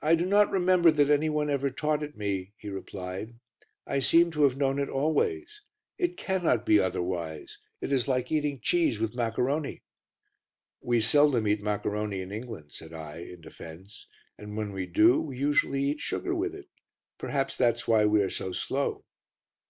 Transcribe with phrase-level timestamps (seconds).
[0.00, 3.34] "I do not remember that any one ever taught it me," he replied;
[3.84, 5.62] "I seem to have known it always.
[5.98, 7.58] It cannot be otherwise.
[7.80, 9.82] It is like eating cheese with maccaroni."
[10.80, 14.06] "We seldom eat maccaroni in England," said I, in defence,
[14.38, 16.68] "and when we do we usually eat sugar with it;
[17.18, 19.04] perhaps that is why we are so slow."